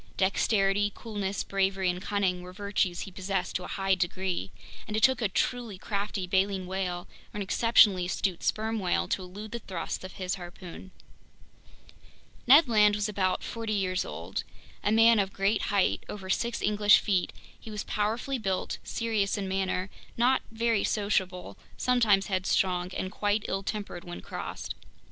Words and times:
Dexterity, 0.17 0.91
coolness, 0.95 1.43
bravery, 1.43 1.87
and 1.87 2.01
cunning 2.01 2.41
were 2.41 2.51
virtues 2.53 3.01
he 3.01 3.11
possessed 3.11 3.55
to 3.55 3.63
a 3.63 3.67
high 3.67 3.93
degree, 3.93 4.49
and 4.87 4.97
it 4.97 5.03
took 5.03 5.21
a 5.21 5.29
truly 5.29 5.77
crafty 5.77 6.25
baleen 6.25 6.65
whale 6.65 7.07
or 7.31 7.37
an 7.37 7.43
exceptionally 7.43 8.07
astute 8.07 8.41
sperm 8.41 8.79
whale 8.79 9.07
to 9.09 9.21
elude 9.21 9.51
the 9.51 9.59
thrusts 9.59 10.03
of 10.03 10.13
his 10.13 10.33
harpoon. 10.41 10.89
Ned 12.47 12.67
Land 12.67 12.95
was 12.95 13.07
about 13.07 13.43
forty 13.43 13.73
years 13.73 14.03
old. 14.03 14.43
A 14.83 14.91
man 14.91 15.19
of 15.19 15.31
great 15.31 15.61
height—over 15.69 16.31
six 16.31 16.63
English 16.63 16.97
feet—he 16.97 17.69
was 17.69 17.83
powerfully 17.83 18.39
built, 18.39 18.79
serious 18.83 19.37
in 19.37 19.47
manner, 19.47 19.91
not 20.17 20.41
very 20.49 20.83
sociable, 20.83 21.59
sometimes 21.77 22.25
headstrong, 22.25 22.89
and 22.97 23.11
quite 23.11 23.45
ill 23.47 23.61
tempered 23.61 24.03
when 24.03 24.21
crossed. 24.21 24.73